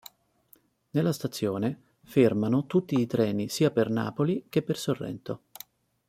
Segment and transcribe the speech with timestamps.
[0.93, 5.41] Nella stazione fermano tutti i treni sia per Napoli che per Sorrento.